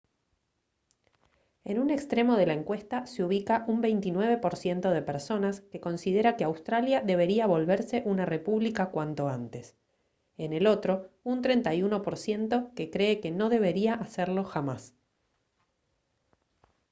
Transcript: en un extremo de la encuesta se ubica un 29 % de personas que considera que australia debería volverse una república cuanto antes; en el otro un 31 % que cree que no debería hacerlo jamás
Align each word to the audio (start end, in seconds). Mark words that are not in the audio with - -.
en 1.63 1.77
un 1.77 1.91
extremo 1.91 2.35
de 2.35 2.47
la 2.47 2.53
encuesta 2.55 3.05
se 3.05 3.23
ubica 3.23 3.65
un 3.67 3.81
29 3.81 4.37
% 4.41 4.89
de 4.89 5.01
personas 5.03 5.61
que 5.61 5.79
considera 5.79 6.35
que 6.37 6.43
australia 6.43 7.01
debería 7.03 7.45
volverse 7.45 8.01
una 8.07 8.25
república 8.25 8.87
cuanto 8.89 9.27
antes; 9.29 9.77
en 10.39 10.53
el 10.53 10.65
otro 10.65 11.11
un 11.23 11.43
31 11.43 12.01
% 12.01 12.73
que 12.73 12.89
cree 12.89 13.19
que 13.21 13.29
no 13.29 13.49
debería 13.49 13.93
hacerlo 13.93 14.43
jamás 14.43 14.95